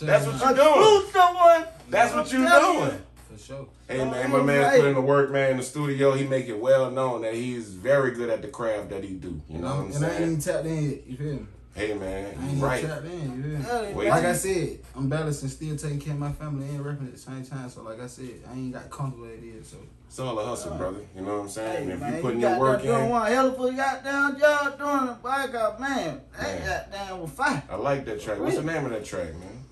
[0.02, 1.02] That's what you're doing.
[1.02, 1.68] exclusive.
[1.90, 2.90] That's what you uh, I'm telling you.
[2.90, 3.02] doing.
[3.32, 3.68] For sure.
[3.88, 5.52] Hey man, oh, my man put in the work, man.
[5.52, 8.90] In the studio, he make it well known that he's very good at the craft
[8.90, 9.42] that he do.
[9.50, 10.56] You know what I'm and I ain't saying?
[10.56, 11.08] tapped in yet.
[11.08, 11.46] You feel me?
[11.76, 12.84] Hey man, I ain't you right.
[12.84, 13.12] tapped in.
[13.12, 13.90] You feel me?
[13.90, 14.10] Yeah, Wait.
[14.10, 17.20] Like I said, I'm balancing, still taking care of my family and rapping at the
[17.20, 17.70] same time.
[17.70, 19.66] So like I said, I ain't got comfortable at it.
[19.66, 19.78] So
[20.08, 21.00] It's all a hustle, brother.
[21.16, 21.88] You know what I'm saying?
[21.88, 23.72] Hey, if man, you putting you your work goddamn doing in, one hell of a
[23.78, 25.22] goddamn job doing it.
[25.24, 26.68] Boy, I got man, that Man.
[26.92, 27.64] goddamn was fire.
[27.70, 28.40] I like that track.
[28.40, 29.64] What's the name of that track, man?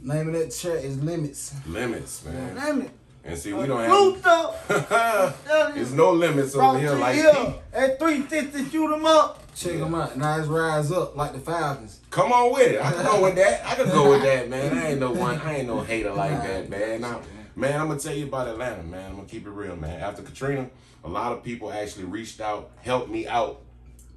[0.00, 1.54] name of that track is Limits.
[1.66, 2.54] Limits, man.
[2.54, 2.90] Damn it.
[3.24, 4.16] And see, we don't have.
[4.68, 5.74] Exclusive.
[5.74, 7.54] There's no limits over Brought here to like you Pete.
[7.72, 9.40] at 360 shoot 'em up.
[9.54, 10.16] Check them out.
[10.16, 12.00] Now it's rise up like the Falcons.
[12.10, 12.84] Come on with it.
[12.84, 13.66] I can go with that.
[13.66, 14.76] I can go with that, man.
[14.76, 15.38] I ain't no one.
[15.38, 17.04] I ain't no hater like that, man.
[17.04, 17.20] I,
[17.54, 19.10] man, I'm gonna tell you about Atlanta, man.
[19.10, 20.00] I'm gonna keep it real, man.
[20.00, 20.68] After Katrina,
[21.04, 23.60] a lot of people actually reached out, helped me out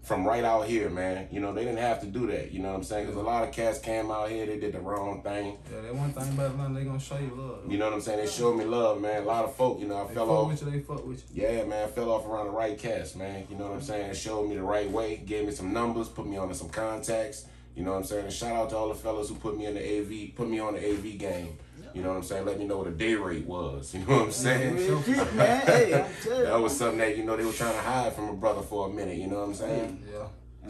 [0.08, 1.28] from right out here, man.
[1.32, 2.54] You know, they didn't have to do that.
[2.54, 3.08] You know what I'm saying?
[3.08, 5.58] Because a lot of cats came out here, they did the wrong thing.
[5.70, 7.70] Yeah, that one thing about Atlanta, they gonna show you love.
[7.70, 8.20] You know what I'm saying?
[8.26, 9.24] They showed me love, man.
[9.24, 10.48] A lot of folk, you know, I They fell off.
[10.48, 11.43] with you, they fuck with you.
[11.43, 13.46] Yeah, man, I fell off around the right cast, man.
[13.50, 14.08] You know what I'm saying?
[14.08, 16.70] They Showed me the right way, gave me some numbers, put me on to some
[16.70, 17.46] contacts.
[17.76, 18.24] You know what I'm saying?
[18.26, 20.60] And shout out to all the fellas who put me in the AV, put me
[20.60, 21.58] on the AV game.
[21.97, 22.45] You know what I'm saying?
[22.45, 23.93] Let me know what a day rate was.
[23.97, 24.75] You know what I'm saying?
[24.75, 25.65] Real shit, man.
[25.65, 28.29] Hey, I'm telling That was something that, you know, they were trying to hide from
[28.29, 29.17] a brother for a minute.
[29.17, 30.03] You know what I'm saying?
[30.13, 30.27] Yeah.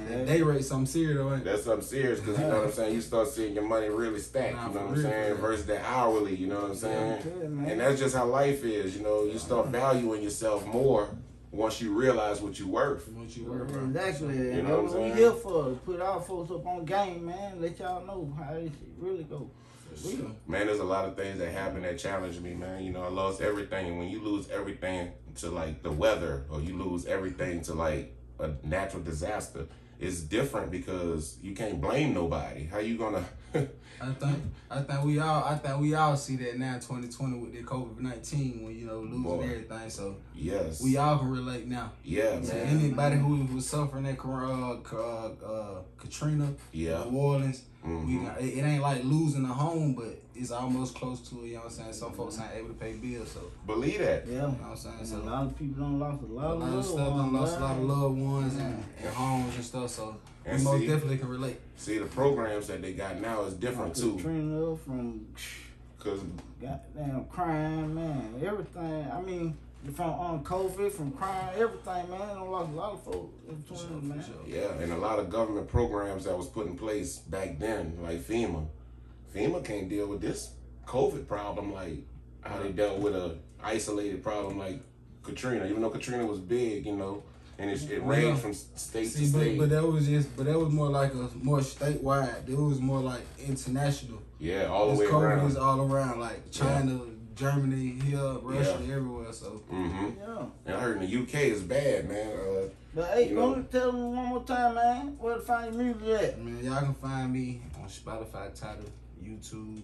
[0.09, 0.23] Yeah.
[0.25, 1.43] They rate something serious though, ain't?
[1.43, 2.93] That's something serious because, you know what I'm saying?
[2.93, 4.53] You start seeing your money really stack.
[4.53, 5.23] Nah, You know what I'm real, saying?
[5.23, 5.41] for real.
[5.41, 7.17] Versus the hourly, you know what I'm saying?
[7.41, 7.69] Yeah, man.
[7.71, 8.95] And that's just how life is.
[8.95, 11.09] You know, you start valuing yourself more
[11.51, 13.07] once you realize what you're worth.
[13.09, 13.83] What you work for.
[13.85, 14.35] Exactly.
[14.37, 15.17] You and know that's what I'm what we saying?
[15.17, 15.71] here for.
[15.83, 17.59] Put our folks up on game, man.
[17.61, 19.49] Let y'all know how this shit really go.
[19.97, 20.51] For.
[20.51, 22.83] Man, there's a lot of things that happen that challenge me, man.
[22.83, 23.97] You know, I lost everything.
[23.97, 28.51] When you lose everything to like the weather or you lose everything to like a
[28.63, 29.67] natural disaster,
[29.99, 32.65] it's different because you can't blame nobody.
[32.65, 33.25] How you gonna
[33.99, 34.37] I think
[34.69, 37.97] I think we all I think we all see that now 2020 with the COVID
[37.99, 39.41] 19 when you know losing Boy.
[39.43, 39.89] everything.
[39.89, 40.83] So Yes.
[40.83, 41.93] we all can relate now.
[42.03, 42.67] yeah, So man.
[42.77, 47.03] anybody who was suffering that uh, uh, uh, Katrina, Yeah.
[47.09, 48.25] New Orleans, we Mhm.
[48.25, 51.47] got, it, it ain't like losing a home, but it's almost close to it.
[51.47, 51.93] You know what I'm saying?
[51.93, 54.25] Some folks ain't able to pay bills, so Believe that.
[54.27, 54.33] Yeah.
[54.33, 54.95] you know what I'm saying.
[54.99, 56.97] And So a lot of people don't lost a lot a of lot of stuff,
[56.97, 59.89] done ones, lost a lot of loved ones and, and homes and stuff.
[59.89, 61.59] So And we most definitely can relate.
[61.77, 64.15] See, the programs that they got now is different too.
[64.15, 65.25] Katrina from
[65.99, 66.19] Cause
[66.61, 68.35] goddamn crime, man.
[68.43, 69.07] Everything.
[69.11, 69.57] I mean,
[69.95, 72.21] from on COVID, from crime, everything, man.
[72.21, 74.23] I lost a lot of folks in between, sure, man.
[74.23, 74.35] sure.
[74.47, 78.19] yeah, and a lot of government programs that was put in place back then, like
[78.19, 78.65] FEMA.
[79.35, 80.51] FEMA can't deal with this
[80.85, 81.99] COVID problem like
[82.41, 84.79] how they dealt with a isolated problem like
[85.23, 85.65] Katrina.
[85.65, 87.23] Even though Katrina was big, you know,
[87.59, 88.35] and it, it Yeah.
[88.35, 89.57] from state See, to but, state.
[89.59, 92.47] but that was just, but that was more like a more statewide.
[92.47, 94.19] It was more like international.
[94.39, 95.47] yeah, all the This way COVID around.
[95.51, 97.01] is all around, like China,
[97.37, 98.95] Germany, here, Russia, Yeah.
[98.95, 99.31] everywhere.
[99.31, 100.45] So hmm Yeah.
[100.65, 102.27] And I heard in the UK is bad, man.
[102.33, 105.17] Uh, But hey, You know- go tell them one more time, man.
[105.19, 106.43] Where to find your music at?
[106.43, 108.85] man, y'all can find me on Spotify, Tidal,
[109.23, 109.83] YouTube,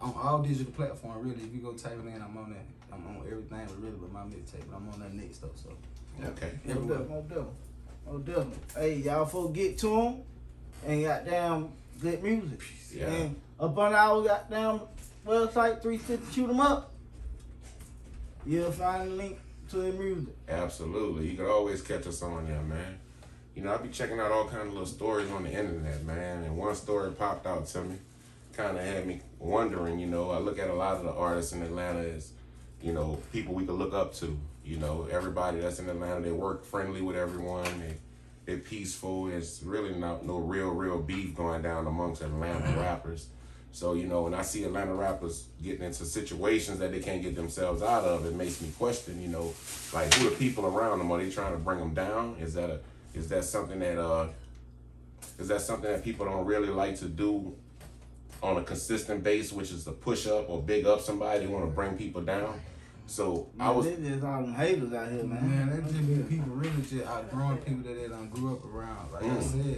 [0.00, 1.24] on all digital platforms.
[1.26, 2.64] Really, if you go type it in, I'm on that.
[2.92, 4.62] I'm on everything, but really, but my mixtape.
[4.70, 5.50] But I'm on that next stuff.
[5.56, 5.70] So
[6.30, 6.52] okay.
[6.64, 6.98] No everywhere.
[6.98, 7.54] doubt, no doubt.
[8.06, 8.52] No doubt.
[8.76, 10.14] Hey, y'all folks get to them
[10.86, 11.68] and goddamn
[12.00, 12.60] good music.
[12.94, 13.06] Yeah.
[13.10, 14.80] And up on our goddamn
[15.28, 16.92] website, 350 Shoot 'em Up,
[18.46, 19.38] you'll find the link
[19.70, 20.34] to the music.
[20.48, 21.28] Absolutely.
[21.28, 22.98] You can always catch us on there, man.
[23.54, 26.44] You know, I be checking out all kind of little stories on the internet, man.
[26.44, 27.96] And one story popped out to me,
[28.54, 29.98] kind of had me wondering.
[29.98, 32.32] You know, I look at a lot of the artists in Atlanta as,
[32.80, 34.38] you know, people we could look up to.
[34.64, 37.64] You know, everybody that's in Atlanta, they work friendly with everyone.
[37.80, 37.96] They
[38.46, 39.28] they're peaceful.
[39.28, 42.80] It's really not no real real beef going down amongst Atlanta mm-hmm.
[42.80, 43.26] rappers.
[43.72, 47.36] So you know, when I see Atlanta rappers getting into situations that they can't get
[47.36, 49.20] themselves out of, it makes me question.
[49.22, 49.54] You know,
[49.92, 52.36] like who the people around them are they trying to bring them down?
[52.40, 52.80] Is that a
[53.14, 54.28] is that something that uh
[55.38, 57.54] is that something that people don't really like to do
[58.42, 61.40] on a consistent base, which is to push up or big up somebody?
[61.40, 62.60] They want to bring people down.
[63.06, 65.48] So I Man, was they just all them haters out here, man.
[65.48, 69.12] Man, that just be people really just outgrowing people that they done grew up around.
[69.12, 69.42] Like I Mm.
[69.42, 69.74] said, Yeah.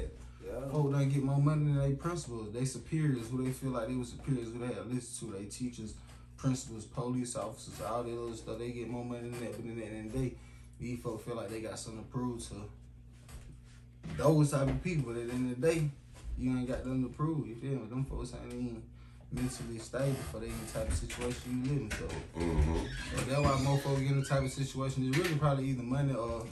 [0.70, 2.52] Folk done get more money than they principals.
[2.52, 5.38] They superiors, who they feel like they were superiors, who they had listened to.
[5.38, 5.94] They teachers,
[6.36, 8.58] principals, police officers, all that other stuff.
[8.58, 9.52] They get more money than that.
[9.52, 10.34] But then at the end of the day,
[10.80, 12.54] these folks feel like they got something to prove to
[14.16, 15.12] those type of people.
[15.12, 15.90] But at the end of the day,
[16.38, 17.46] you ain't got nothing to prove.
[17.46, 17.86] You feel me?
[17.88, 18.82] Them folks ain't even
[19.32, 21.90] mentally stable for any type of situation you live in.
[21.90, 22.78] So hmm
[23.16, 25.08] so that's why more folks get in the type of situation.
[25.08, 26.44] It's really probably either money or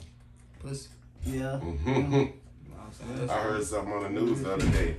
[0.59, 0.89] pussy.
[1.25, 1.57] Yeah.
[1.57, 2.33] hmm You know
[3.29, 4.97] I heard something on the news the other day.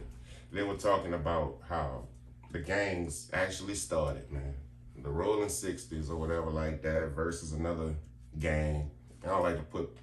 [0.53, 2.07] They were talking about how
[2.51, 4.55] the gangs actually started, man.
[4.97, 7.95] The Rolling Sixties or whatever like that versus another
[8.39, 8.91] gang.
[9.25, 9.97] I don't like to put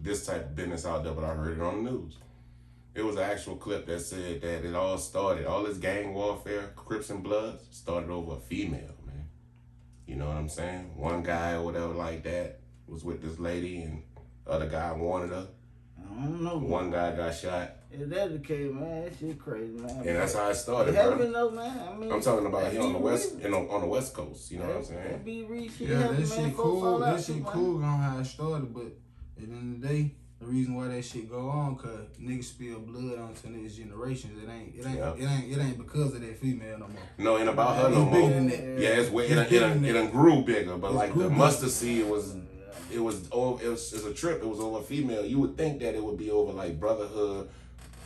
[0.00, 2.16] this type of business out there, but I heard it on the news.
[2.94, 6.72] It was an actual clip that said that it all started, all this gang warfare,
[6.74, 9.28] Crips and Bloods, started over a female, man.
[10.06, 10.96] You know what I'm saying?
[10.96, 14.02] One guy or whatever like that was with this lady and
[14.44, 15.48] the other guy wanted her.
[16.18, 16.58] I don't know.
[16.58, 17.72] One guy got shot.
[17.90, 19.90] If that's the case, man, that shit crazy, man.
[19.98, 21.32] And that's how it it started, happened bro.
[21.32, 21.88] though, man.
[21.88, 24.12] I mean, I'm talking about that here on the west, you know, on the west
[24.14, 24.50] coast.
[24.50, 25.22] You know what I'm That saying?
[25.24, 25.88] be real shit.
[25.88, 26.48] Yeah, happen, that man.
[26.48, 26.80] shit cool.
[26.80, 28.92] fall That out shit too, cool on how it started, but at
[29.36, 32.78] the end of the day, the reason why that shit go on, cause niggas spill
[32.80, 34.38] blood onto next generations.
[34.42, 35.14] It ain't, it ain't, Yeah.
[35.14, 37.02] it ain't, it ain't because of that female no more.
[37.16, 38.30] No, ain't about her no more.
[38.30, 41.30] Yeah, it's way, it, done- It's it, bigger it grew bigger, but It's like the
[41.30, 42.36] mustard seed was,
[42.92, 43.62] it was over.
[43.64, 44.42] It was, it was a trip.
[44.42, 45.24] It was over female.
[45.24, 47.48] You would think that it would be over like brotherhood,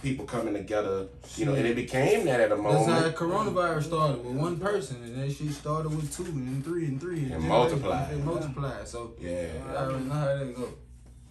[0.02, 1.06] people coming together.
[1.37, 3.16] You know, and it became that at a That's how moment.
[3.16, 7.00] coronavirus started with one person, and then she started with two, and then three, and
[7.00, 8.12] three, And multiplied.
[8.12, 8.87] and multiplied.
[8.88, 10.68] So Yeah, I already know how that go.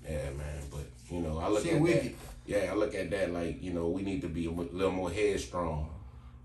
[0.03, 0.61] yeah, man.
[0.69, 2.03] But you know, I look at wicked.
[2.05, 2.13] that.
[2.47, 5.11] Yeah, I look at that like you know we need to be a little more
[5.11, 5.89] headstrong.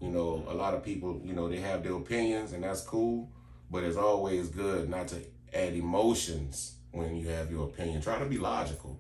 [0.00, 3.30] You know, a lot of people, you know, they have their opinions, and that's cool.
[3.70, 5.16] But it's always good not to
[5.54, 8.00] add emotions when you have your opinion.
[8.00, 8.98] Try to be logical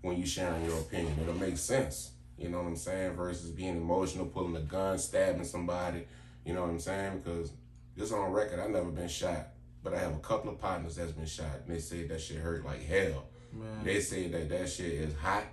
[0.00, 1.14] when you sharing your opinion.
[1.20, 2.12] It'll make sense.
[2.38, 3.12] You know what I'm saying?
[3.12, 6.06] Versus being emotional, pulling a gun, stabbing somebody.
[6.44, 7.18] You know what I'm saying?
[7.18, 7.52] Because
[7.96, 9.48] just on record, I've never been shot,
[9.82, 12.38] but I have a couple of partners that's been shot, and they say that shit
[12.38, 13.24] hurt like hell.
[13.52, 13.84] Man.
[13.84, 15.44] They say that that shit is hot.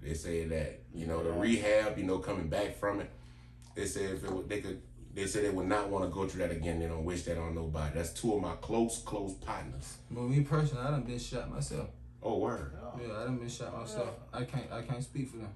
[0.00, 3.10] They say that you know the rehab, you know, coming back from it.
[3.74, 4.80] They say if it they could,
[5.14, 6.78] they say they would not want to go through that again.
[6.80, 7.94] They don't wish that on nobody.
[7.94, 9.96] That's two of my close, close partners.
[10.10, 11.88] But me personally, I done been shot myself.
[12.22, 12.72] Oh word.
[13.00, 14.10] Yeah, I done been shot myself.
[14.32, 15.54] I can't I can't speak for them.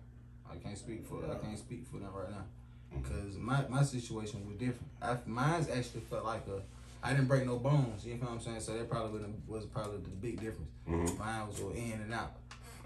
[0.51, 2.45] I can't speak for I can't speak for them right now.
[3.03, 4.89] Cause my, my situation was different.
[5.03, 6.63] I, mine's actually felt like a
[7.07, 8.05] I didn't break no bones.
[8.07, 8.61] You know what I'm saying?
[8.61, 10.71] So that probably was probably the big difference.
[10.89, 11.19] Mhm.
[11.19, 12.33] Mine was all in and out.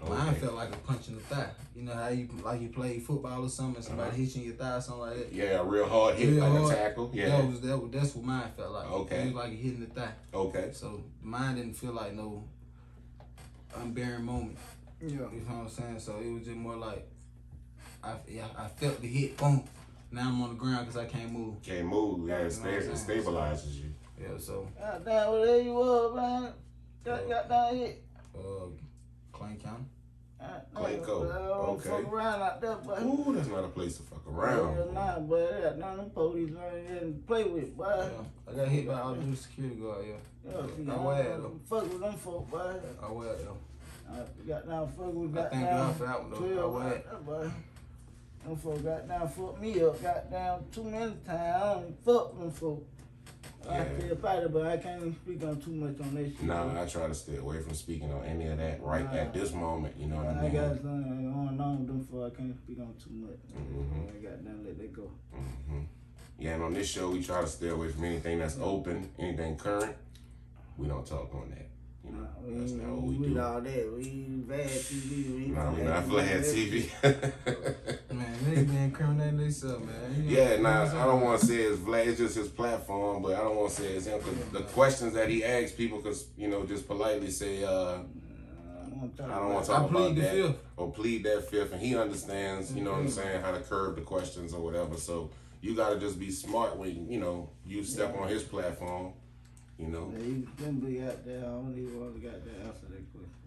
[0.09, 1.49] Mine felt like a punch in the thigh.
[1.75, 4.17] You know how you like you play football or something, somebody Uh-huh.
[4.17, 5.31] hit you in your thigh, or something like that.
[5.33, 6.71] Yeah, a real hard hit, Real like hard.
[6.71, 7.11] a tackle.
[7.13, 7.29] Yeah.
[7.29, 8.91] That was that was that's what mine felt like.
[8.91, 9.21] Okay.
[9.21, 10.11] It was like hitting the thigh.
[10.33, 10.69] Okay.
[10.73, 12.43] So mine didn't feel like no
[13.75, 14.57] unbearing moment.
[15.01, 15.09] Yeah.
[15.09, 15.99] You know what I'm saying?
[15.99, 17.07] So it was just more like
[18.03, 19.63] I yeah, I felt the hit, boom.
[20.11, 21.61] Now I'm on the ground because I can't move.
[21.63, 22.27] Can't move.
[22.27, 23.93] Yeah, it, You know stays, it I'm stabilizes you.
[24.19, 26.53] Yeah, so God damn, well, there you was, man.
[27.03, 27.93] Got, got down here.
[28.37, 28.65] uh,
[29.41, 29.85] Clay County.
[30.75, 31.31] Clayco.
[31.31, 31.89] I Okay.
[31.89, 33.01] fuck around out there, but.
[33.03, 34.93] Ooh, that's not a place to fuck around.
[34.93, 37.85] nah, boy, they got none of them police around here to play with, boy.
[37.87, 40.05] Yeah, I got hit by all the security guard.
[40.07, 41.61] Yeah, Yeah, I I wear them.
[41.69, 42.73] fuck with them folk, boy.
[43.03, 43.57] I wear though.
[44.11, 46.63] I got down fuck with I got thank down for that one though.
[46.63, 46.89] I wear it.
[46.95, 47.51] right there, boy.
[48.43, 51.27] Them folk got down fuck me up, got down too many times.
[51.29, 52.87] I don't fuck them folk.
[53.69, 56.43] I feel about it, but I can't even speak on too much on that shit.
[56.43, 59.19] Nah, I try to stay away from speaking on any of that right Nah.
[59.19, 59.95] at this moment.
[59.97, 60.51] You know what I mean?
[60.51, 62.33] I got something going on with them folk.
[62.33, 63.39] I can't speak on too much.
[63.55, 64.09] Mhm.
[64.09, 65.11] I got down let that go.
[65.33, 65.81] hmm
[66.39, 69.55] Yeah, and on this show, we try to stay away from anything that's open, anything
[69.57, 69.95] current.
[70.77, 71.67] We don't talk on that.
[72.03, 73.39] You know, We that's not what we with do.
[73.39, 73.93] all that.
[73.95, 75.35] We bad TV.
[75.35, 76.89] We Nah, we not Vlad TV.
[78.55, 80.23] Be incriminating themselves, man.
[80.25, 82.07] You yeah, nah, I'm don't want to say it's Vlad.
[82.07, 84.19] It's just his platform, but I don't want to say it's him.
[84.19, 89.07] Cause the questions that he asks people, cause you know, just politely say, uh, I
[89.17, 90.57] don't I want to I talk plead about the that, fifth.
[90.77, 92.73] or plead that fifth, and he understands.
[92.73, 93.41] You know what I'm saying?
[93.41, 94.95] How to curb the questions or whatever.
[94.97, 99.13] So you got to just be smart when you know you step on his platform.
[99.79, 101.39] You know, Yeah, simply out there.
[101.39, 103.40] I don't even want to answer that question.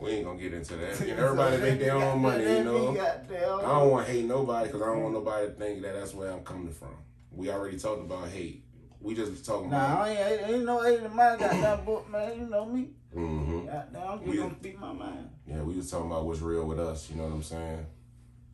[0.00, 1.00] We ain't gonna get into that.
[1.06, 2.44] You know, everybody make their own money.
[2.44, 2.90] You know.
[2.98, 6.14] I don't want to hate nobody because I don't want nobody to think that that's
[6.14, 6.94] where I'm coming from.
[7.32, 8.64] We already talked about hate.
[9.00, 10.08] We just talking Nah, about.
[10.08, 12.38] I ain't, ain't no eight in my goddamn book, man.
[12.38, 12.88] You know me.
[13.14, 15.30] hmm Goddamn, I'm just We- gonna speak my mind.
[15.46, 17.08] Yeah, we was talking about what's real with us.
[17.10, 17.86] You know what I'm saying?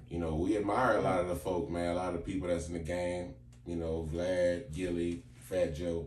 [0.09, 1.91] You know, we admire a lot of the folk, man.
[1.93, 3.35] A lot of the people that's in the game.
[3.67, 6.07] You know, Vlad, Gillie, Fat Joe.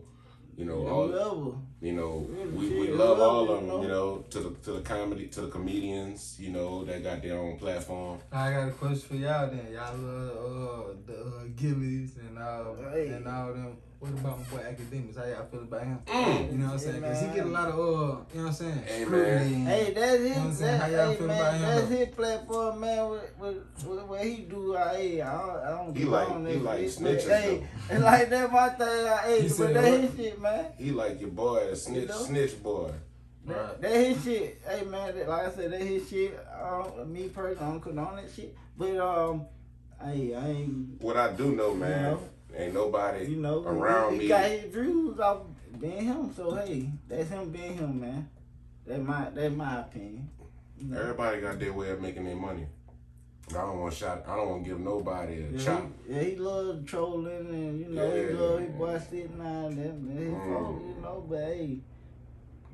[0.56, 1.08] You know, all.
[1.08, 1.56] Whoever.
[1.80, 3.70] You know, we, we love love all of them.
[3.76, 6.36] you You know, to the to the comedy to the comedians.
[6.38, 8.18] You know, that got their own platform.
[8.30, 9.66] I got a question for y'all then.
[9.72, 13.08] Y'all love uh, the uh, Gillies and all Hey.
[13.08, 13.76] and all them.
[14.00, 15.18] What about my boy Akademiks?
[15.18, 15.98] How y'all feel about him?
[16.06, 16.52] Mm.
[16.52, 17.02] You know what I'm saying?
[17.02, 18.82] Cause he get a lot of uh, you know what I'm saying?
[18.86, 19.56] Hey, Scrutiny.
[19.56, 19.66] man.
[19.66, 20.78] Hey, that's know what I'm saying?
[20.78, 21.96] That, How y'all hey, feel man, about him, that's though?
[21.96, 23.10] his platform, man.
[23.10, 26.30] With, with, with what he do, I, hey, I don't, I don't He get like-
[26.30, 28.88] on he that like shit, snitches, but, Hey, and like that, my thing.
[28.88, 30.64] I, hey, He but said that his shit, man.
[30.78, 32.16] He like your boy, the snitch, know?
[32.22, 32.92] snitch boy.
[33.44, 33.80] Right.
[33.82, 34.62] That his shit.
[34.66, 36.38] Hey man, that, like I said, that his shit.
[36.58, 38.56] Uh, me personally, I don't condone that shit.
[38.78, 39.46] But um,
[40.02, 41.02] hey, I ain't.
[41.02, 42.20] What I do know, man, know?
[42.56, 44.24] Ain't nobody You know, around he, me.
[44.24, 45.42] he got his views off
[45.78, 46.32] being him.
[46.34, 48.28] So hey, that's him being him, man.
[48.86, 50.28] That's my that's my opinion.
[50.78, 51.00] You know?
[51.00, 52.66] Everybody got their way of making their money.
[53.50, 54.24] I don't want shot.
[54.28, 55.90] I don't want to give nobody a Yeah, chop.
[56.06, 58.38] he, yeah, he love trolling and you know he Yeah.
[58.40, 59.90] love his boy sitting out there.
[59.90, 60.52] and His Mm.
[60.52, 61.78] fault, you know, but hey,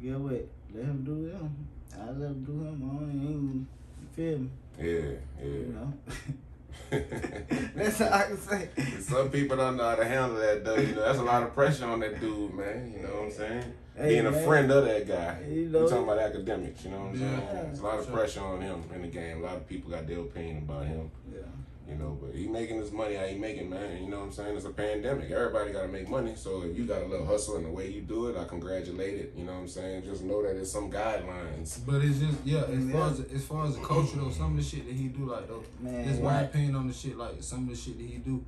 [0.03, 0.49] get what?
[0.75, 1.69] Let him do him.
[1.99, 2.91] I let him do him.
[2.91, 3.67] I ain't even
[4.03, 4.51] you feel me.
[4.79, 5.73] Yeah, You yeah.
[5.75, 5.93] know.
[6.91, 8.69] That's all I can say.
[9.01, 10.77] Some people don't know how to handle that though.
[10.77, 12.93] You know, that's a lot of pressure on that dude, man.
[12.97, 13.65] You know what I'm saying?
[13.97, 15.39] Hey, Being a friend of that guy.
[15.49, 16.85] You We know, talking about Akademiks.
[16.85, 17.33] You know what I'm saying?
[17.33, 17.63] Yeah.
[17.63, 18.15] There's a lot of Sure.
[18.15, 19.39] pressure on him in the game.
[19.39, 21.11] A lot of people got their opinion about him.
[21.33, 21.41] yeah.
[21.89, 24.03] You know, but he making his money how he making, man.
[24.03, 24.57] You know what I'm saying?
[24.57, 25.31] It's a pandemic.
[25.31, 26.33] Everybody got to make money.
[26.35, 29.15] So if you got a little hustle in the way you do it, I congratulate
[29.15, 29.35] it.
[29.37, 30.03] You know what I'm saying?
[30.05, 31.79] Just know that there's some guidelines.
[31.87, 32.63] But it's just yeah.
[32.65, 32.93] As Yeah.
[32.93, 35.27] far as as far as the culture though, some of the shit that he do
[35.27, 36.43] like though, Man, It's my right.
[36.45, 37.17] opinion on the shit.
[37.17, 38.45] Like some of the shit that he do,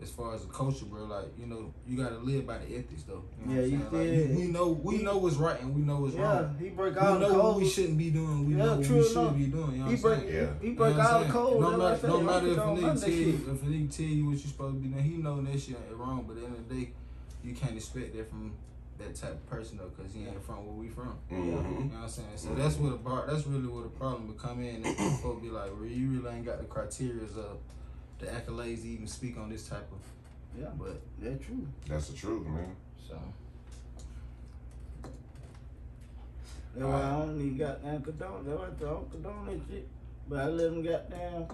[0.00, 1.04] as far as the culture, bro.
[1.04, 3.22] Like you know, you gotta live by the ethics, though.
[3.40, 3.82] You know Yeah, you saying?
[3.92, 4.30] Like, did.
[4.30, 6.56] we, we know we know what's right and we know what's Yeah, wrong.
[6.58, 8.46] he break We all the know what we shouldn't be doing.
[8.46, 9.36] We Yeah, know what we should enough.
[9.36, 9.72] be doing.
[9.72, 10.34] You know He what I'm break, saying?
[10.34, 10.52] Yeah.
[10.60, 11.32] he You know break what I'm all the saying?
[11.32, 11.60] codes.
[11.60, 12.52] No matter, no what I matter say.
[12.52, 13.34] if a Don't nigga tell you, shit.
[13.34, 15.76] if a nigga tell you what you supposed to be doing, he know that shit
[15.88, 16.24] ain't wrong.
[16.26, 16.90] But at the end of the day,
[17.44, 18.52] you can't expect that from
[18.98, 21.14] that type of person though, cause he ain't from where we from.
[21.30, 21.46] Mhm.
[21.46, 22.28] You know what I'm saying?
[22.36, 23.24] So that's what a bar.
[23.28, 24.84] That's really what the problem would come in.
[24.84, 27.58] And folk be like, well, you really ain't got the criterias of
[28.22, 29.98] the accolades to even speak on this type of.
[30.58, 31.66] Yeah, But that's true.
[31.88, 32.76] That's the truth, man.
[33.08, 33.18] so
[36.74, 38.44] That's why I don't need goddamn condone.
[38.46, 39.88] That's why I don't condone that shit.
[40.28, 41.46] But I let him goddamn.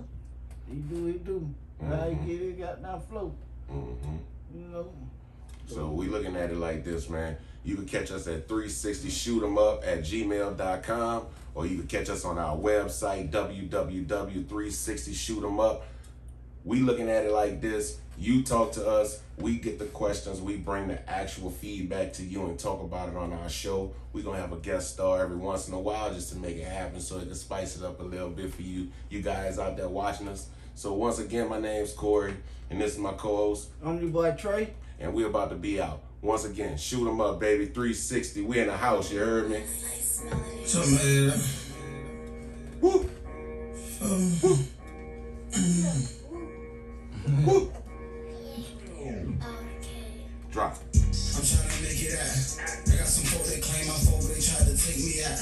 [0.69, 1.49] He do, he do.
[1.81, 2.27] How he Mhm.
[2.27, 3.33] get it goddamn flow.
[3.69, 4.17] hmm
[4.55, 4.93] You know.
[5.67, 7.37] So we looking at it like this, man.
[7.65, 12.09] You can catch us at 360 shoot 'em up at gmail.com or you can catch
[12.09, 15.85] us on our website www360 shoot 'em up.
[16.69, 17.97] We looking at it like this.
[18.19, 22.45] You talk to us, we get the questions, we bring the actual feedback to you
[22.45, 23.95] and talk about it on our show.
[24.13, 26.67] We're gonna have a guest star every once in a while just to make it
[26.67, 29.79] happen so it can spice it up a little bit for you, you guys out
[29.79, 30.49] there watching us.
[30.75, 32.35] So once again, my name's Corey,
[32.69, 34.75] and this is my co-host, I'm your boy Trey.
[35.01, 36.03] and we're about to be out.
[36.21, 37.65] Once again, shoot 'em up, baby.
[37.65, 38.43] 360.
[38.43, 39.63] We in the house, you heard me?
[40.67, 41.41] Somebody that.
[42.83, 43.09] Woo!
[44.03, 44.67] Um,
[47.29, 47.45] Drop.
[50.81, 52.57] I'm trying to make it out.
[52.89, 55.37] I got some folk that claim my folk, but they tried to take me out.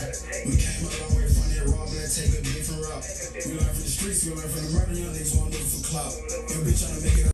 [0.50, 3.06] We came a long way from that robbing and take a different route.
[3.38, 5.70] We learn from the streets, we learn from the murder, young niggas want to look
[5.78, 6.10] for clout.
[6.50, 7.24] Your bitch trying to make it